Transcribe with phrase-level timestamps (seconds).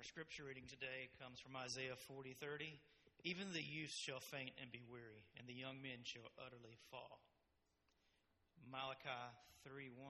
[0.00, 2.72] Our scripture reading today comes from Isaiah 40 30.
[3.28, 7.20] Even the youth shall faint and be weary, and the young men shall utterly fall.
[8.64, 9.28] Malachi
[9.60, 10.00] 3 1.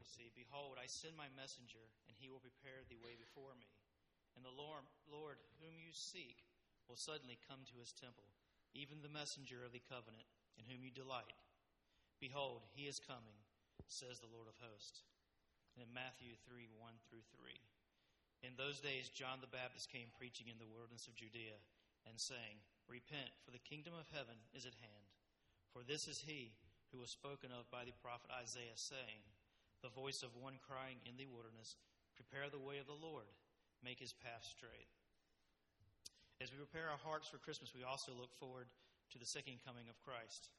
[0.00, 3.68] We see, Behold, I send my messenger, and he will prepare the way before me.
[4.32, 6.48] And the Lord, Lord, whom you seek,
[6.88, 8.32] will suddenly come to his temple,
[8.72, 10.24] even the messenger of the covenant,
[10.56, 11.36] in whom you delight.
[12.16, 13.44] Behold, he is coming,
[13.92, 15.04] says the Lord of hosts.
[15.76, 17.60] And in Matthew 3 1 through 3.
[18.44, 21.56] In those days, John the Baptist came preaching in the wilderness of Judea
[22.04, 25.08] and saying, Repent, for the kingdom of heaven is at hand.
[25.72, 26.52] For this is he
[26.92, 29.24] who was spoken of by the prophet Isaiah, saying,
[29.80, 31.80] The voice of one crying in the wilderness,
[32.20, 33.32] Prepare the way of the Lord,
[33.80, 34.92] make his path straight.
[36.44, 38.68] As we prepare our hearts for Christmas, we also look forward
[39.08, 40.52] to the second coming of Christ.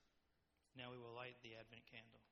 [0.74, 2.26] Now we will light the Advent candle.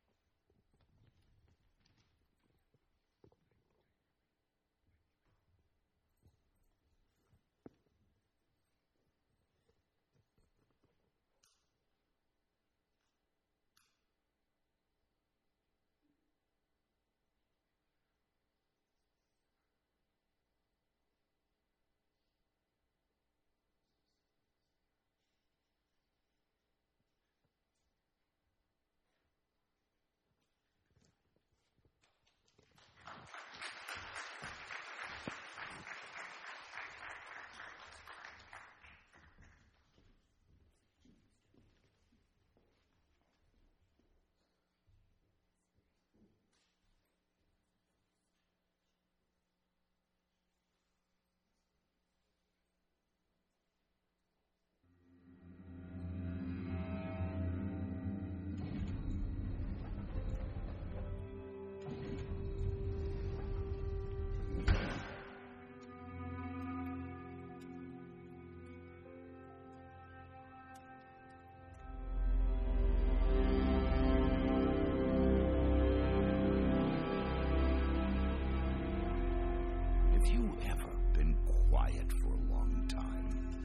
[80.23, 81.36] Have you ever been
[81.70, 83.58] quiet for a long time?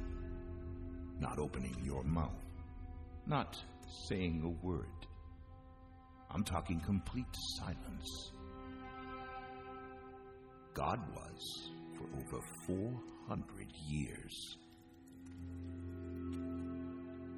[1.21, 2.33] Not opening your mouth,
[3.27, 3.57] not
[4.09, 5.07] saying a word.
[6.33, 8.33] I'm talking complete silence.
[10.75, 14.57] God was for over 400 years.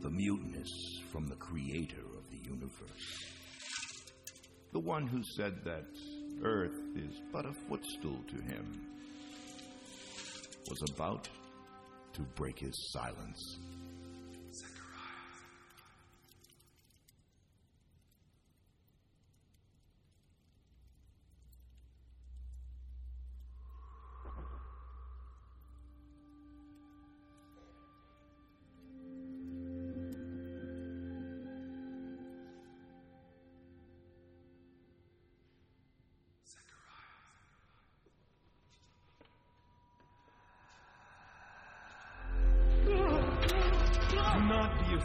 [0.01, 3.27] The muteness from the creator of the universe.
[4.73, 5.85] The one who said that
[6.45, 8.87] earth is but a footstool to him
[10.69, 11.29] was about
[12.13, 13.59] to break his silence.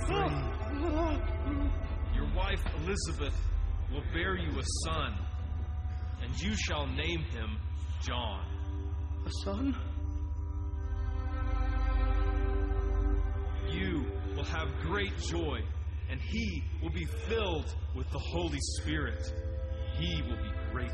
[0.05, 1.21] Afraid.
[2.13, 3.35] Your wife Elizabeth
[3.91, 5.15] will bear you a son,
[6.21, 7.57] and you shall name him
[8.01, 8.45] John.
[9.25, 9.75] A son?
[13.71, 14.05] You
[14.35, 15.59] will have great joy,
[16.09, 19.21] and he will be filled with the Holy Spirit.
[19.97, 20.89] He will be great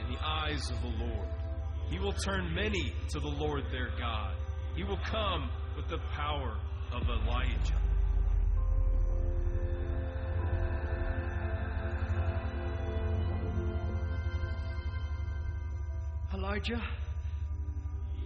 [0.00, 1.28] in the eyes of the Lord.
[1.90, 4.34] He will turn many to the Lord their God.
[4.74, 6.58] He will come with the power
[6.92, 7.85] of Elijah.
[16.46, 16.80] Elijah?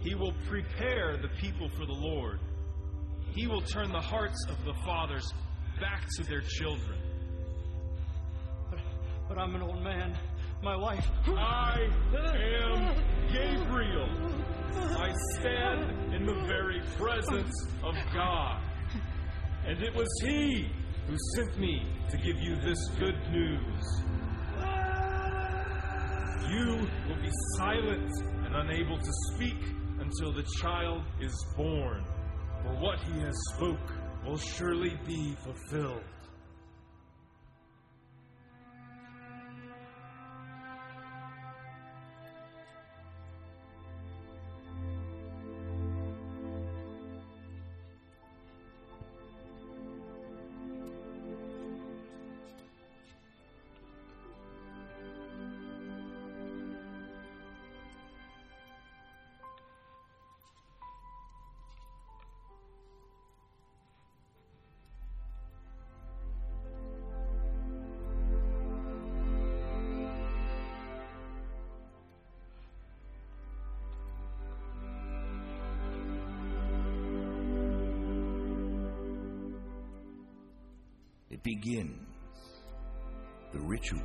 [0.01, 2.39] He will prepare the people for the Lord.
[3.33, 5.27] He will turn the hearts of the fathers
[5.79, 6.99] back to their children.
[8.69, 8.79] But,
[9.27, 10.15] but I'm an old man.
[10.61, 11.07] My wife.
[11.27, 12.95] I am
[13.33, 14.09] Gabriel.
[14.75, 18.61] I stand in the very presence of God.
[19.65, 20.69] And it was He
[21.07, 24.03] who sent me to give you this good news.
[26.49, 28.11] You will be silent
[28.45, 29.57] and unable to speak
[29.99, 32.03] until the child is born,
[32.63, 33.79] for what he has spoke
[34.25, 36.03] will surely be fulfilled.
[81.43, 82.07] Begins.
[83.51, 83.99] The ritual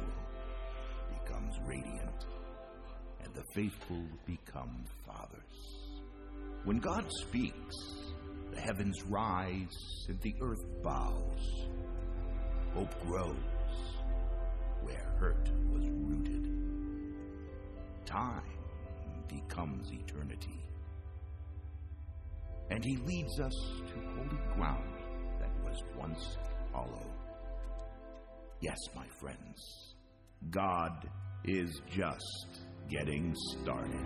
[1.10, 2.24] becomes radiant,
[3.22, 5.76] and the faithful become fathers.
[6.64, 7.76] When God speaks,
[8.52, 11.68] the heavens rise and the earth bows.
[12.72, 13.36] Hope grows
[14.80, 16.50] where hurt was rooted.
[18.06, 18.42] Time
[19.28, 20.64] becomes eternity.
[22.70, 23.54] And he leads us
[23.88, 24.90] to holy ground
[25.38, 26.36] that was once
[26.72, 27.06] hollow.
[28.60, 29.94] Yes, my friends,
[30.48, 31.10] God
[31.44, 34.00] is just getting started.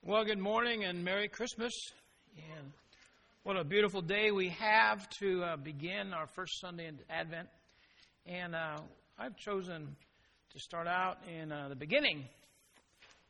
[0.00, 1.72] Well, good morning and Merry Christmas.
[2.36, 2.72] And
[3.42, 7.48] what a beautiful day we have to uh, begin our first Sunday in Advent.
[8.24, 8.78] And uh,
[9.18, 9.94] I've chosen
[10.52, 12.24] to start out in uh, the beginning,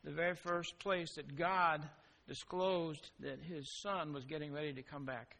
[0.04, 1.82] the very first place that God
[2.28, 5.36] disclosed that His Son was getting ready to come back.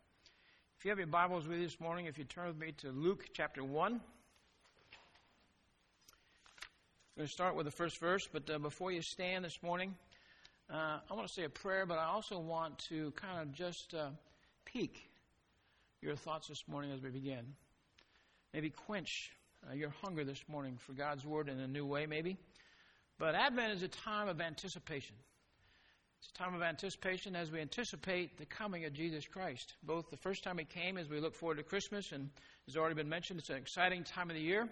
[0.79, 2.91] If you have your Bibles with you this morning, if you turn with me to
[2.91, 3.93] Luke chapter 1.
[3.93, 4.00] I'm
[7.17, 9.94] going to start with the first verse, but uh, before you stand this morning,
[10.73, 13.94] uh, I want to say a prayer, but I also want to kind of just
[13.94, 14.09] uh,
[16.00, 17.44] your thoughts this morning as we begin.
[18.53, 19.31] Maybe quench
[19.69, 22.38] uh, your hunger this morning for God's Word in a new way, maybe.
[23.19, 25.17] But Advent is a time of anticipation.
[26.19, 29.75] It's a time of anticipation as we anticipate the coming of Jesus Christ.
[29.82, 32.31] Both the first time He came as we look forward to Christmas, and
[32.69, 34.69] as already been mentioned, it's an exciting time of the year.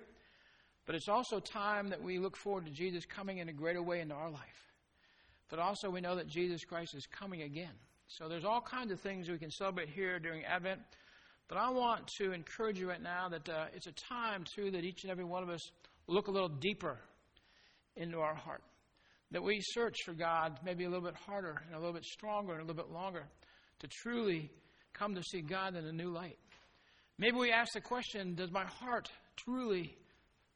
[0.87, 4.01] But it's also time that we look forward to Jesus coming in a greater way
[4.01, 4.71] into our life
[5.51, 7.75] but also we know that Jesus Christ is coming again.
[8.07, 10.81] So there's all kinds of things we can celebrate here during Advent.
[11.50, 14.85] But I want to encourage you right now that uh, it's a time, too, that
[14.85, 15.61] each and every one of us
[16.06, 16.97] look a little deeper
[17.97, 18.62] into our heart.
[19.32, 22.52] That we search for God maybe a little bit harder and a little bit stronger
[22.52, 23.25] and a little bit longer
[23.81, 24.49] to truly
[24.93, 26.38] come to see God in a new light.
[27.19, 29.97] Maybe we ask the question Does my heart truly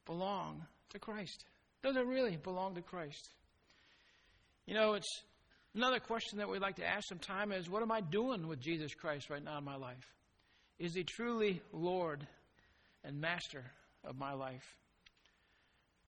[0.05, 1.43] belong to Christ?
[1.83, 3.31] Does it really belong to Christ?
[4.65, 5.23] You know, it's
[5.73, 8.93] another question that we'd like to ask sometime is what am I doing with Jesus
[8.93, 10.15] Christ right now in my life?
[10.77, 12.27] Is he truly Lord
[13.03, 13.63] and Master
[14.03, 14.77] of my life?